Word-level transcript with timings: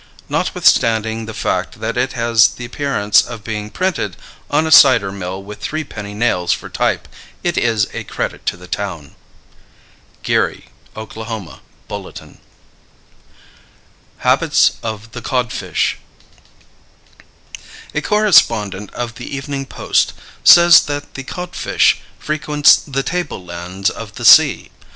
Notwithstanding 0.29 1.27
the 1.27 1.33
fact 1.35 1.79
that 1.79 1.95
it 1.95 2.13
has 2.13 2.47
the 2.47 2.65
appearance 2.65 3.21
of 3.21 3.43
being 3.43 3.69
printed 3.69 4.17
on 4.49 4.65
a 4.65 4.71
cider 4.71 5.11
mill 5.11 5.43
with 5.43 5.61
three 5.61 5.83
penny 5.83 6.15
nails 6.15 6.51
for 6.51 6.69
type, 6.69 7.07
it 7.43 7.55
is 7.55 7.85
a 7.93 8.03
credit 8.03 8.43
to 8.47 8.57
the 8.57 8.65
town. 8.65 9.13
Geary 10.23 10.69
(Oklahoma) 10.95 11.61
Bulletin. 11.87 12.39
HABITS 14.25 14.77
OF 14.81 15.11
THE 15.11 15.21
CODFISH. 15.21 15.99
A 17.93 18.01
correspondent 18.01 18.91
of 18.95 19.13
the 19.21 19.27
Evening 19.35 19.67
Post 19.67 20.13
says 20.43 20.81
that 20.87 21.13
the 21.13 21.23
codfish 21.23 21.99
frequents 22.17 22.75
"the 22.77 23.03
table 23.03 23.45
lands 23.45 23.91
of 23.91 24.15
the 24.15 24.25
sea." 24.25 24.71